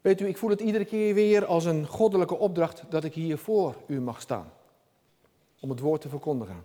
[0.00, 3.38] Weet u, ik voel het iedere keer weer als een goddelijke opdracht dat ik hier
[3.38, 4.52] voor u mag staan.
[5.60, 6.64] Om het woord te verkondigen.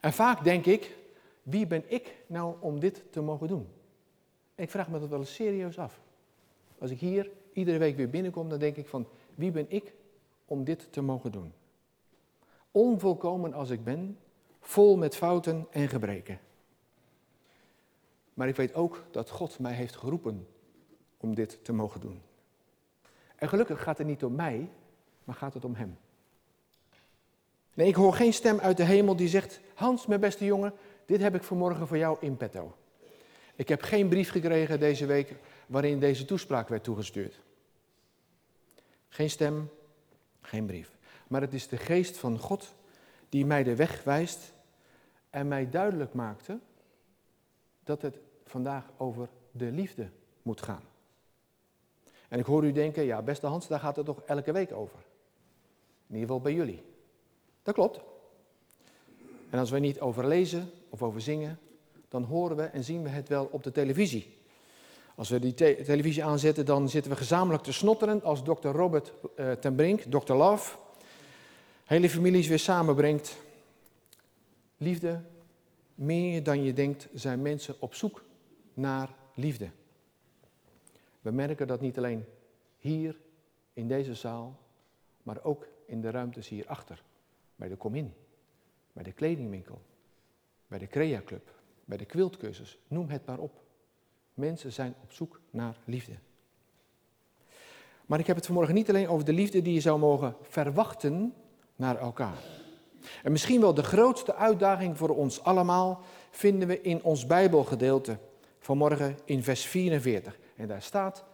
[0.00, 0.96] En vaak denk ik,
[1.42, 3.68] wie ben ik nou om dit te mogen doen?
[4.54, 6.00] ik vraag me dat wel eens serieus af.
[6.78, 9.94] Als ik hier iedere week weer binnenkom, dan denk ik van, wie ben ik
[10.44, 11.52] om dit te mogen doen?
[12.70, 14.18] Onvolkomen als ik ben,
[14.60, 16.40] vol met fouten en gebreken.
[18.34, 20.46] Maar ik weet ook dat God mij heeft geroepen
[21.16, 22.20] om dit te mogen doen.
[23.36, 24.70] En gelukkig gaat het niet om mij,
[25.24, 25.98] maar gaat het om Hem.
[27.74, 30.72] Nee, ik hoor geen stem uit de hemel die zegt: Hans, mijn beste jongen,
[31.06, 32.74] dit heb ik vanmorgen voor jou in petto.
[33.54, 35.34] Ik heb geen brief gekregen deze week
[35.66, 37.40] waarin deze toespraak werd toegestuurd.
[39.08, 39.70] Geen stem,
[40.40, 40.96] geen brief.
[41.28, 42.74] Maar het is de geest van God
[43.28, 44.52] die mij de weg wijst
[45.30, 46.58] en mij duidelijk maakte
[47.84, 50.08] dat het vandaag over de liefde
[50.42, 50.82] moet gaan.
[52.28, 54.98] En ik hoor u denken, ja beste Hans, daar gaat het toch elke week over.
[56.06, 56.82] In ieder geval bij jullie.
[57.62, 58.00] Dat klopt.
[59.50, 61.58] En als wij niet over lezen of over zingen,
[62.08, 64.34] dan horen we en zien we het wel op de televisie.
[65.14, 69.52] Als we die televisie aanzetten, dan zitten we gezamenlijk te snotteren als dokter Robert uh,
[69.52, 70.76] ten Brink, dokter Love,
[71.84, 73.36] hele families weer samenbrengt.
[74.76, 75.20] Liefde,
[75.94, 78.22] meer dan je denkt, zijn mensen op zoek
[78.74, 79.68] naar liefde.
[81.26, 82.24] We merken dat niet alleen
[82.78, 83.18] hier
[83.72, 84.58] in deze zaal,
[85.22, 87.02] maar ook in de ruimtes hierachter.
[87.56, 88.14] Bij de Comin,
[88.92, 89.80] bij de kledingwinkel,
[90.68, 91.50] bij de Crea Club,
[91.84, 92.78] bij de quiltcursus.
[92.88, 93.62] Noem het maar op.
[94.34, 96.12] Mensen zijn op zoek naar liefde.
[98.06, 101.34] Maar ik heb het vanmorgen niet alleen over de liefde die je zou mogen verwachten
[101.76, 102.42] naar elkaar.
[103.22, 108.18] En misschien wel de grootste uitdaging voor ons allemaal vinden we in ons Bijbelgedeelte
[108.58, 110.38] vanmorgen in vers 44.
[110.56, 111.24] En daar staat,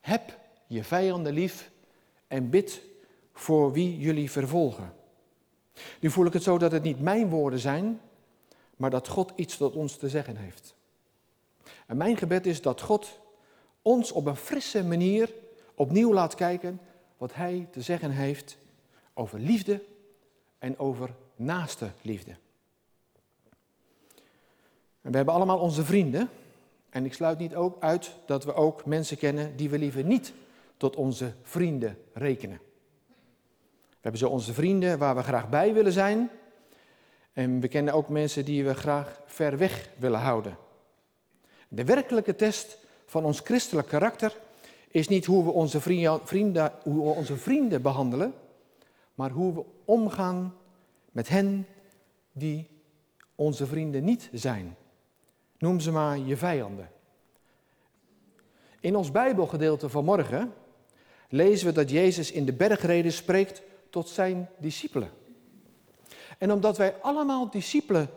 [0.00, 1.70] heb je vijanden lief
[2.26, 2.82] en bid
[3.32, 4.92] voor wie jullie vervolgen.
[6.00, 8.00] Nu voel ik het zo dat het niet mijn woorden zijn,
[8.76, 10.74] maar dat God iets tot ons te zeggen heeft.
[11.86, 13.20] En mijn gebed is dat God
[13.82, 15.32] ons op een frisse manier
[15.74, 16.80] opnieuw laat kijken
[17.16, 18.58] wat Hij te zeggen heeft
[19.14, 19.84] over liefde
[20.58, 22.30] en over naaste liefde.
[25.02, 26.30] En we hebben allemaal onze vrienden.
[26.90, 30.32] En ik sluit niet ook uit dat we ook mensen kennen die we liever niet
[30.76, 32.60] tot onze vrienden rekenen.
[33.88, 36.30] We hebben zo onze vrienden waar we graag bij willen zijn.
[37.32, 40.56] En we kennen ook mensen die we graag ver weg willen houden.
[41.68, 44.36] De werkelijke test van ons christelijk karakter
[44.88, 48.34] is niet hoe we onze vrienden, hoe we onze vrienden behandelen,
[49.14, 50.54] maar hoe we omgaan
[51.12, 51.66] met hen
[52.32, 52.68] die
[53.34, 54.76] onze vrienden niet zijn.
[55.60, 56.90] Noem ze maar je vijanden.
[58.80, 60.54] In ons Bijbelgedeelte van morgen
[61.28, 65.10] lezen we dat Jezus in de bergreden spreekt tot zijn discipelen.
[66.38, 68.10] En omdat wij allemaal discipelen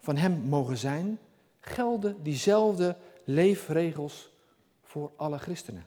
[0.00, 1.18] van Hem mogen zijn,
[1.60, 4.30] gelden diezelfde leefregels
[4.82, 5.86] voor alle christenen.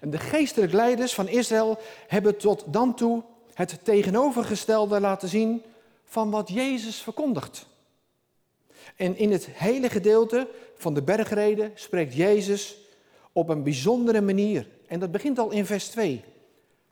[0.00, 3.22] En de geestelijke leiders van Israël hebben tot dan toe
[3.54, 5.62] het tegenovergestelde laten zien
[6.04, 7.70] van wat Jezus verkondigt.
[8.96, 12.76] En in het hele gedeelte van de bergreden spreekt Jezus
[13.32, 14.68] op een bijzondere manier.
[14.86, 16.24] En dat begint al in vers 2.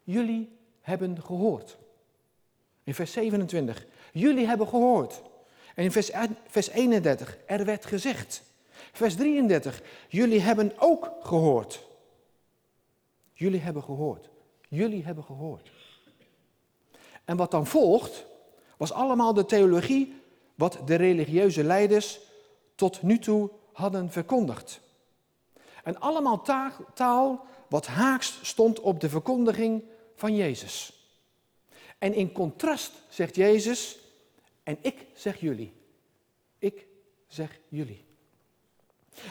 [0.04, 1.78] Jullie hebben gehoord.
[2.84, 3.86] In vers 27.
[4.12, 5.22] Jullie hebben gehoord.
[5.74, 6.10] En in vers,
[6.46, 7.38] vers 31.
[7.46, 8.42] Er werd gezegd.
[8.92, 9.82] Vers 33.
[10.08, 11.86] Jullie hebben ook gehoord.
[13.32, 14.28] Jullie hebben gehoord.
[14.68, 15.70] Jullie hebben gehoord.
[17.24, 18.26] En wat dan volgt,
[18.76, 20.19] was allemaal de theologie
[20.60, 22.20] wat de religieuze leiders
[22.74, 24.80] tot nu toe hadden verkondigd.
[25.84, 26.42] En allemaal
[26.94, 29.82] taal wat haaks stond op de verkondiging
[30.14, 30.92] van Jezus.
[31.98, 33.98] En in contrast zegt Jezus,
[34.62, 35.72] en ik zeg jullie.
[36.58, 36.86] Ik
[37.26, 38.04] zeg jullie.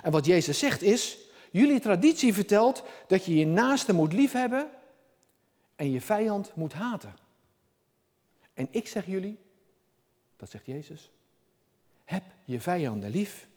[0.04, 1.18] En wat Jezus zegt is,
[1.52, 4.70] jullie traditie vertelt dat je je naaste moet liefhebben
[5.76, 7.16] en je vijand moet haten.
[8.54, 9.40] En ik zeg jullie,
[10.38, 11.12] dat zegt Jezus,
[12.10, 13.48] heb je vijanden lief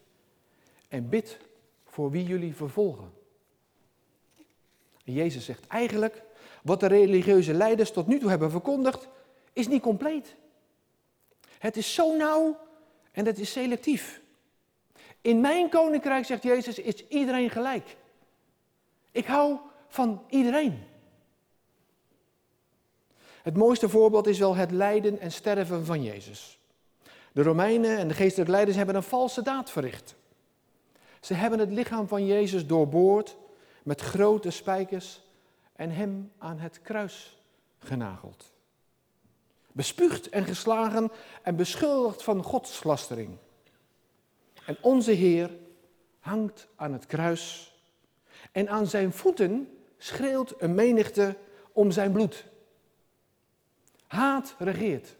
[0.88, 1.38] en bid
[1.84, 3.12] voor wie jullie vervolgen.
[5.04, 6.22] En Jezus zegt eigenlijk,
[6.62, 9.08] wat de religieuze leiders tot nu toe hebben verkondigd,
[9.52, 10.36] is niet compleet.
[11.58, 12.58] Het is zo nauw
[13.12, 14.20] en het is selectief.
[15.20, 17.96] In mijn koninkrijk, zegt Jezus, is iedereen gelijk.
[19.10, 19.58] Ik hou
[19.88, 20.82] van iedereen.
[23.42, 26.60] Het mooiste voorbeeld is wel het lijden en sterven van Jezus.
[27.32, 30.14] De Romeinen en de geestelijke leiders hebben een valse daad verricht.
[31.20, 33.36] Ze hebben het lichaam van Jezus doorboord
[33.82, 35.22] met grote spijkers
[35.72, 37.38] en hem aan het kruis
[37.78, 38.52] genageld.
[39.72, 41.10] Bespuugd en geslagen
[41.42, 43.36] en beschuldigd van godslastering.
[44.66, 45.50] En onze Heer
[46.20, 47.74] hangt aan het kruis
[48.52, 51.36] en aan zijn voeten schreeuwt een menigte
[51.72, 52.44] om zijn bloed.
[54.06, 55.16] Haat regeert.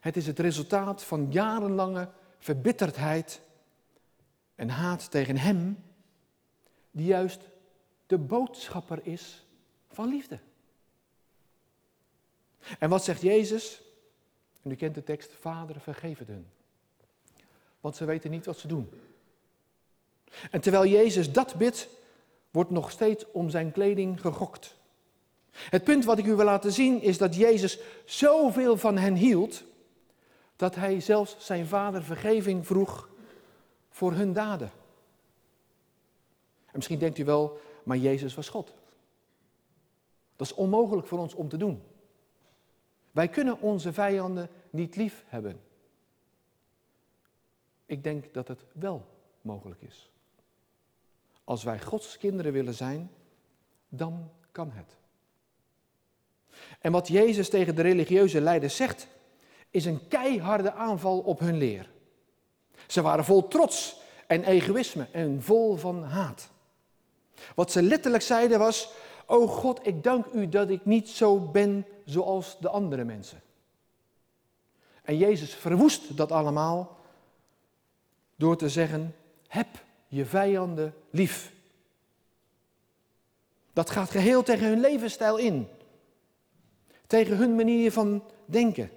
[0.00, 2.08] Het is het resultaat van jarenlange
[2.38, 3.40] verbitterdheid
[4.54, 5.84] en haat tegen Hem,
[6.90, 7.40] die juist
[8.06, 9.46] de boodschapper is
[9.88, 10.38] van liefde.
[12.78, 13.82] En wat zegt Jezus?
[14.62, 16.46] En u kent de tekst, Vader, vergeef het hun.
[17.80, 18.90] Want ze weten niet wat ze doen.
[20.50, 21.88] En terwijl Jezus dat bidt,
[22.50, 24.74] wordt nog steeds om zijn kleding gegokt.
[25.52, 29.62] Het punt wat ik u wil laten zien is dat Jezus zoveel van hen hield,
[30.60, 33.08] dat hij zelfs zijn vader vergeving vroeg
[33.88, 34.70] voor hun daden.
[36.66, 38.74] En misschien denkt u wel, maar Jezus was God.
[40.36, 41.82] Dat is onmogelijk voor ons om te doen.
[43.10, 45.60] Wij kunnen onze vijanden niet lief hebben.
[47.86, 49.06] Ik denk dat het wel
[49.42, 50.10] mogelijk is.
[51.44, 53.10] Als wij Gods kinderen willen zijn,
[53.88, 54.96] dan kan het.
[56.80, 59.08] En wat Jezus tegen de religieuze leiders zegt,
[59.70, 61.90] is een keiharde aanval op hun leer.
[62.86, 66.50] Ze waren vol trots en egoïsme en vol van haat.
[67.54, 68.92] Wat ze letterlijk zeiden was:
[69.26, 73.42] O God, ik dank u dat ik niet zo ben zoals de andere mensen.
[75.02, 76.98] En Jezus verwoest dat allemaal
[78.36, 79.14] door te zeggen:
[79.46, 79.68] Heb
[80.08, 81.52] je vijanden lief.
[83.72, 85.68] Dat gaat geheel tegen hun levensstijl in,
[87.06, 88.90] tegen hun manier van denken.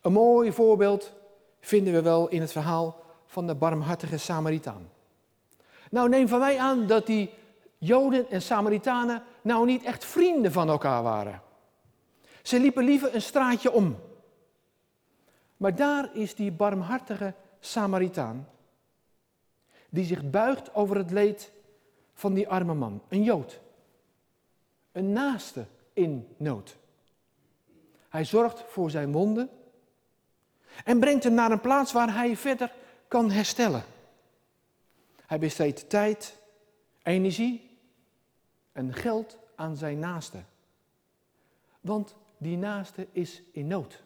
[0.00, 1.12] Een mooi voorbeeld
[1.60, 4.90] vinden we wel in het verhaal van de barmhartige Samaritaan.
[5.90, 7.30] Nou, neem van mij aan dat die
[7.78, 11.42] Joden en Samaritanen nou niet echt vrienden van elkaar waren.
[12.42, 13.96] Ze liepen liever een straatje om.
[15.56, 18.48] Maar daar is die barmhartige Samaritaan,
[19.88, 21.52] die zich buigt over het leed
[22.14, 23.60] van die arme man, een Jood,
[24.92, 26.76] een naaste in nood.
[28.08, 29.50] Hij zorgt voor zijn wonden
[30.84, 32.72] en brengt hem naar een plaats waar hij verder
[33.08, 33.84] kan herstellen.
[35.26, 36.36] Hij besteedt tijd,
[37.02, 37.78] energie
[38.72, 40.42] en geld aan zijn naaste.
[41.80, 44.02] Want die naaste is in nood.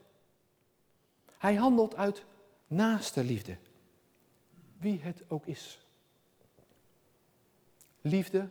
[1.38, 2.24] Hij handelt uit
[2.66, 3.56] naaste liefde,
[4.78, 5.86] wie het ook is.
[8.00, 8.48] Liefde,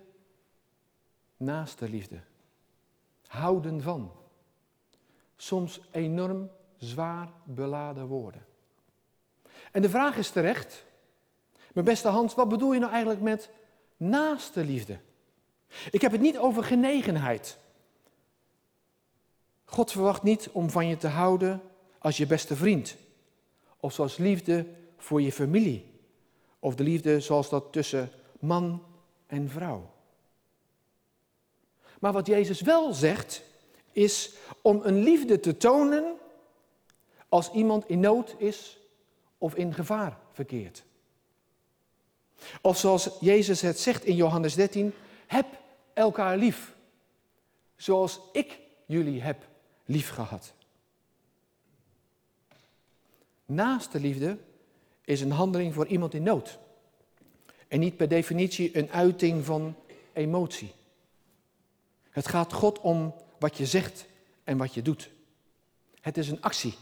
[1.38, 2.20] naaste liefde,
[3.28, 4.12] houden van.
[5.36, 6.50] Soms enorm
[6.84, 8.46] zwaar beladen woorden.
[9.72, 10.86] En de vraag is terecht,
[11.74, 13.50] mijn beste Hans, wat bedoel je nou eigenlijk met
[13.98, 15.00] naaste liefde?
[15.92, 17.58] Ik heb het niet over genegenheid.
[19.66, 21.62] God verwacht niet om van je te houden
[22.00, 22.96] als je beste vriend.
[23.78, 24.66] Of zoals liefde
[24.98, 25.92] voor je familie.
[26.60, 28.10] Of de liefde zoals dat tussen
[28.40, 28.84] man
[29.28, 29.92] en vrouw.
[32.00, 33.44] Maar wat Jezus wel zegt,
[33.92, 36.16] is om een liefde te tonen
[37.34, 38.78] als iemand in nood is
[39.38, 40.84] of in gevaar verkeert.
[42.62, 44.94] Of zoals Jezus het zegt in Johannes 13,
[45.28, 45.46] heb
[45.94, 46.76] elkaar lief,
[47.76, 49.48] zoals ik jullie heb
[49.86, 50.54] lief gehad.
[53.46, 54.38] Naaste liefde
[55.06, 56.60] is een handeling voor iemand in nood.
[57.68, 59.76] En niet per definitie een uiting van
[60.12, 60.72] emotie.
[62.10, 64.06] Het gaat God om wat je zegt
[64.44, 65.10] en wat je doet.
[66.02, 66.74] Het is een actie.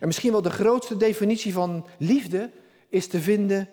[0.00, 2.50] En misschien wel de grootste definitie van liefde
[2.88, 3.68] is te vinden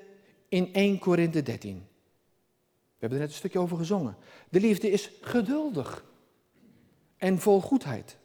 [0.47, 1.75] in 1 Korinthe 13.
[1.75, 4.17] We hebben er net een stukje over gezongen.
[4.49, 6.05] De liefde is geduldig
[7.17, 8.17] en vol goedheid.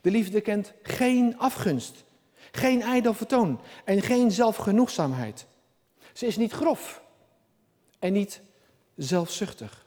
[0.00, 2.04] De liefde kent geen afgunst,
[2.50, 5.46] geen ijdel vertoon en geen zelfgenoegzaamheid.
[6.12, 7.02] Ze is niet grof
[7.98, 8.40] en niet
[8.96, 9.86] zelfzuchtig.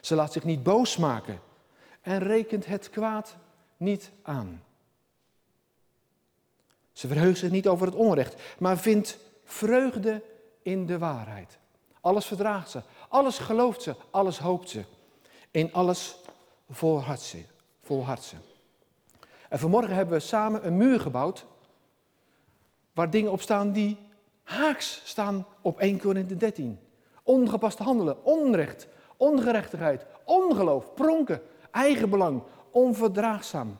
[0.00, 1.40] Ze laat zich niet boos maken
[2.00, 3.36] en rekent het kwaad
[3.76, 4.62] niet aan.
[6.94, 10.22] Ze verheugt zich niet over het onrecht, maar vindt vreugde
[10.62, 11.58] in de waarheid.
[12.00, 14.84] Alles verdraagt ze, alles gelooft ze, alles hoopt ze.
[15.50, 16.16] In alles
[16.70, 17.42] volhardt ze.
[18.20, 18.36] Ze.
[19.48, 21.46] En vanmorgen hebben we samen een muur gebouwd
[22.92, 23.98] waar dingen op staan die
[24.42, 26.78] haaks staan op 1 Korinthe 13.
[27.22, 33.78] Ongepaste handelen, onrecht, ongerechtigheid, ongeloof, pronken, eigenbelang, onverdraagzaam.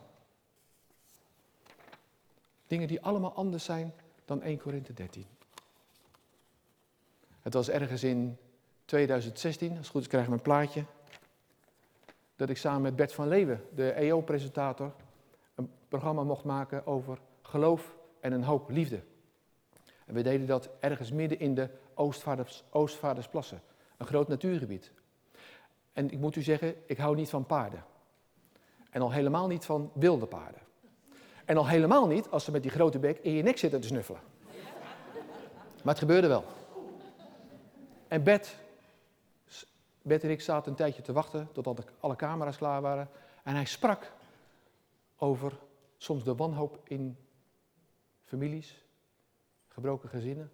[2.67, 3.93] Dingen die allemaal anders zijn
[4.25, 5.25] dan 1 Korinthe 13.
[7.41, 8.37] Het was ergens in
[8.85, 10.85] 2016, als het goed is krijgen we een plaatje,
[12.35, 14.93] dat ik samen met Bert van Leeuwen, de EO-presentator,
[15.55, 19.01] een programma mocht maken over geloof en een hoop liefde.
[20.05, 23.61] En we deden dat ergens midden in de Oostvaarders, Oostvaardersplassen,
[23.97, 24.91] een groot natuurgebied.
[25.93, 27.85] En ik moet u zeggen, ik hou niet van paarden.
[28.89, 30.61] En al helemaal niet van wilde paarden.
[31.45, 33.87] En al helemaal niet als ze met die grote bek in je nek zitten te
[33.87, 34.21] snuffelen.
[35.83, 36.43] Maar het gebeurde wel.
[38.07, 38.55] En Bert,
[40.01, 43.09] Bert en ik zaten een tijdje te wachten totdat alle camera's klaar waren.
[43.43, 44.11] En hij sprak
[45.17, 45.53] over
[45.97, 47.17] soms de wanhoop in
[48.23, 48.83] families,
[49.67, 50.51] gebroken gezinnen.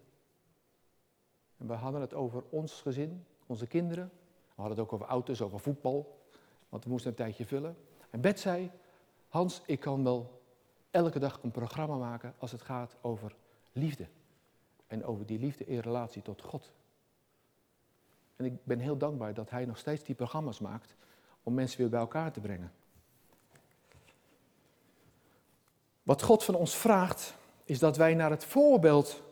[1.58, 4.10] En we hadden het over ons gezin, onze kinderen.
[4.54, 6.24] We hadden het ook over auto's, over voetbal,
[6.68, 7.76] want we moesten een tijdje vullen.
[8.10, 8.70] En Bert zei,
[9.28, 10.41] Hans, ik kan wel
[10.92, 13.34] elke dag een programma maken als het gaat over
[13.72, 14.06] liefde.
[14.86, 16.70] En over die liefde in relatie tot God.
[18.36, 20.94] En ik ben heel dankbaar dat hij nog steeds die programma's maakt
[21.42, 22.72] om mensen weer bij elkaar te brengen.
[26.02, 27.34] Wat God van ons vraagt,
[27.64, 29.22] is dat wij naar het voorbeeld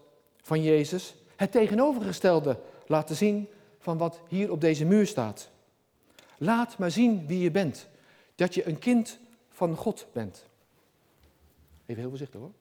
[0.42, 3.48] van Jezus het tegenovergestelde laten zien
[3.78, 5.50] van wat hier op deze muur staat.
[6.38, 7.88] Laat maar zien wie je bent.
[8.34, 10.48] Dat je een kind van God bent.
[11.90, 12.52] Even heel voorzichtig hoor.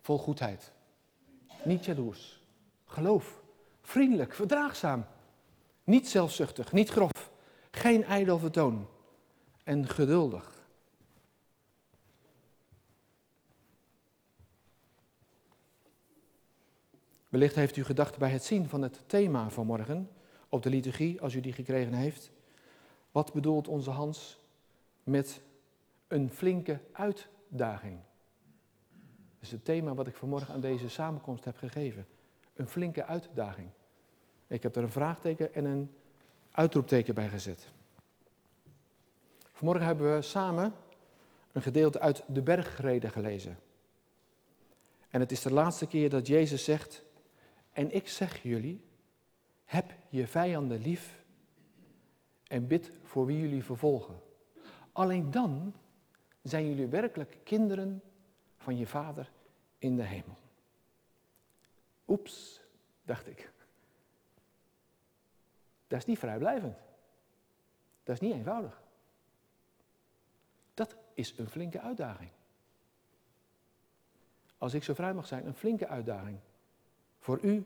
[0.00, 0.72] Vol goedheid.
[1.64, 2.40] Niet jaloers.
[2.86, 3.42] Geloof.
[3.80, 5.06] Vriendelijk, verdraagzaam.
[5.84, 7.30] Niet zelfzuchtig, niet grof.
[7.70, 8.88] Geen ijdel vertoon.
[9.64, 10.66] En geduldig.
[17.28, 20.10] Wellicht heeft u gedacht bij het zien van het thema van morgen
[20.52, 22.30] op de liturgie, als u die gekregen heeft.
[23.12, 24.38] Wat bedoelt onze Hans
[25.04, 25.40] met
[26.08, 27.98] een flinke uitdaging?
[28.90, 32.06] Dat is het thema wat ik vanmorgen aan deze samenkomst heb gegeven.
[32.54, 33.68] Een flinke uitdaging.
[34.46, 35.94] Ik heb er een vraagteken en een
[36.50, 37.68] uitroepteken bij gezet.
[39.52, 40.74] Vanmorgen hebben we samen
[41.52, 43.58] een gedeelte uit de bergreden gelezen.
[45.10, 47.02] En het is de laatste keer dat Jezus zegt,
[47.72, 48.80] en ik zeg jullie,
[49.72, 51.24] heb je vijanden lief
[52.46, 54.20] en bid voor wie jullie vervolgen.
[54.92, 55.74] Alleen dan
[56.42, 58.02] zijn jullie werkelijk kinderen
[58.56, 59.30] van je Vader
[59.78, 60.36] in de hemel.
[62.08, 62.60] Oeps,
[63.02, 63.52] dacht ik.
[65.86, 66.78] Dat is niet vrijblijvend.
[68.02, 68.82] Dat is niet eenvoudig.
[70.74, 72.30] Dat is een flinke uitdaging.
[74.58, 76.38] Als ik zo vrij mag zijn, een flinke uitdaging.
[77.18, 77.64] Voor u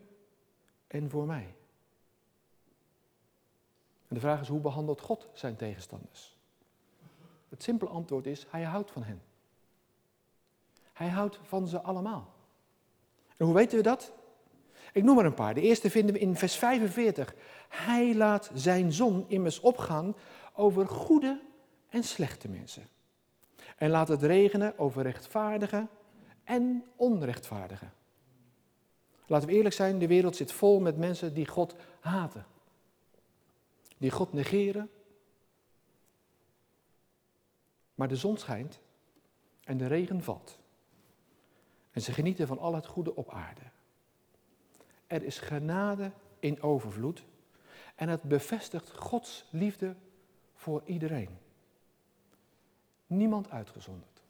[0.86, 1.54] en voor mij.
[4.08, 6.36] En de vraag is, hoe behandelt God zijn tegenstanders?
[7.48, 9.22] Het simpele antwoord is, hij houdt van hen.
[10.92, 12.34] Hij houdt van ze allemaal.
[13.36, 14.12] En hoe weten we dat?
[14.92, 15.54] Ik noem er een paar.
[15.54, 17.34] De eerste vinden we in vers 45.
[17.68, 20.14] Hij laat zijn zon immers opgaan
[20.52, 21.40] over goede
[21.88, 22.88] en slechte mensen.
[23.76, 25.86] En laat het regenen over rechtvaardige
[26.44, 27.86] en onrechtvaardige.
[29.26, 32.46] Laten we eerlijk zijn, de wereld zit vol met mensen die God haten.
[33.98, 34.90] Die God negeren.
[37.94, 38.80] Maar de zon schijnt
[39.64, 40.58] en de regen valt.
[41.90, 43.60] En ze genieten van al het goede op aarde.
[45.06, 47.24] Er is genade in overvloed
[47.94, 49.96] en het bevestigt Gods liefde
[50.54, 51.38] voor iedereen.
[53.06, 54.22] Niemand uitgezonderd.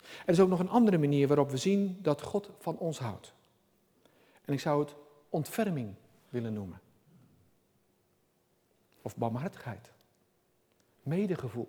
[0.00, 3.34] Er is ook nog een andere manier waarop we zien dat God van ons houdt.
[4.44, 4.94] En ik zou het
[5.28, 5.94] ontferming
[6.28, 6.80] willen noemen.
[9.08, 9.90] Of barmhartigheid.
[11.02, 11.68] Medegevoel.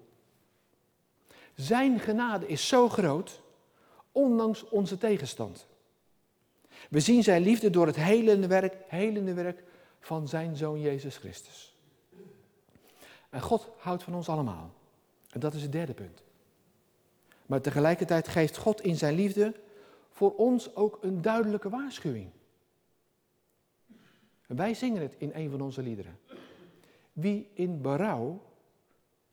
[1.56, 3.42] Zijn genade is zo groot
[4.12, 5.68] ondanks onze tegenstand.
[6.90, 9.64] We zien zijn liefde door het helende werk, helende werk
[10.00, 11.76] van zijn zoon Jezus Christus.
[13.30, 14.74] En God houdt van ons allemaal.
[15.30, 16.24] En dat is het derde punt.
[17.46, 19.54] Maar tegelijkertijd geeft God in zijn liefde
[20.12, 22.30] voor ons ook een duidelijke waarschuwing.
[24.48, 26.18] En wij zingen het in een van onze liederen.
[27.20, 28.42] Wie in berouw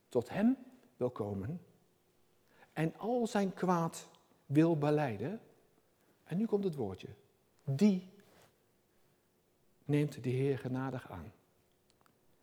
[0.09, 0.57] tot hem
[0.97, 1.61] wil komen
[2.73, 4.09] en al zijn kwaad
[4.47, 5.41] wil beleiden.
[6.25, 7.09] En nu komt het woordje.
[7.65, 8.09] Die
[9.85, 11.33] neemt de Heer genadig aan.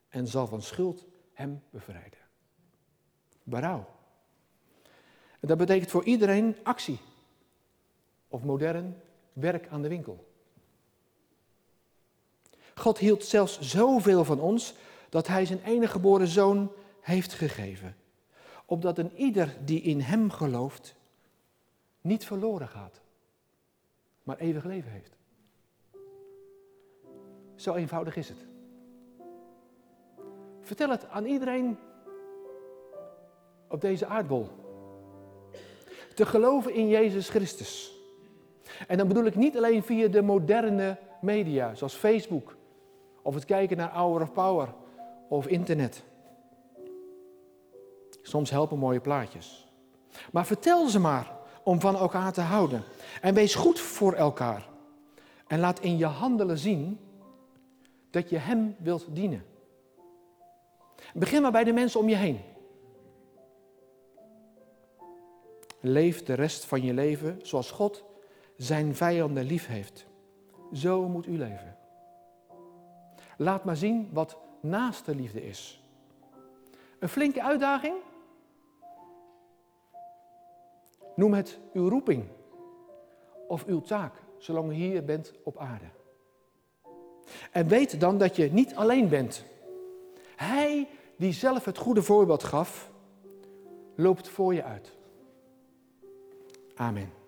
[0.08, 2.20] En zal van schuld hem bevrijden.
[3.44, 3.86] Berouw.
[5.40, 7.00] En dat betekent voor iedereen actie.
[8.28, 8.96] Of modern
[9.34, 10.32] werk aan de winkel.
[12.76, 14.76] God hield zelfs zoveel van ons
[15.14, 17.96] dat hij zijn enige geboren zoon heeft gegeven.
[18.66, 20.96] Opdat een ieder die in hem gelooft
[22.02, 23.02] niet verloren gaat,
[24.24, 25.16] maar eeuwig leven heeft.
[27.56, 28.38] Zo eenvoudig is het.
[30.62, 31.78] Vertel het aan iedereen
[33.68, 34.48] op deze aardbol.
[36.16, 37.98] Te geloven in Jezus Christus.
[38.88, 42.56] En dan bedoel ik niet alleen via de moderne media, zoals Facebook,
[43.22, 44.82] of het kijken naar Hour of Power
[45.34, 46.04] of internet.
[48.22, 49.68] Soms helpen mooie plaatjes.
[50.32, 51.32] Maar vertel ze maar
[51.64, 52.84] om van elkaar te houden.
[53.22, 54.70] En wees goed voor elkaar.
[55.48, 57.00] En laat in je handelen zien
[58.10, 59.46] dat je Hem wilt dienen.
[61.14, 62.40] Begin maar bij de mensen om je heen.
[65.80, 68.04] Leef de rest van je leven zoals God
[68.58, 70.06] zijn vijanden lief heeft.
[70.74, 71.78] Zo moet u leven.
[73.38, 75.84] Laat maar zien wat naaste liefde is.
[77.00, 77.96] Een flinke uitdaging?
[81.16, 82.26] Noem het uw roeping
[83.48, 85.86] of uw taak, zolang u hier bent op aarde.
[87.52, 89.44] En weet dan dat je niet alleen bent.
[90.36, 92.92] Hij die zelf het goede voorbeeld gaf,
[93.96, 94.92] loopt voor je uit.
[96.76, 97.23] Amen.